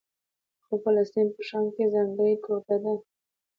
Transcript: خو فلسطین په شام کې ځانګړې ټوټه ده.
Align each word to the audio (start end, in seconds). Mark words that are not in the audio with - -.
خو 0.65 0.73
فلسطین 0.83 1.27
په 1.35 1.41
شام 1.47 1.65
کې 1.75 1.91
ځانګړې 1.93 2.31
ټوټه 2.43 2.77
ده. 2.83 2.93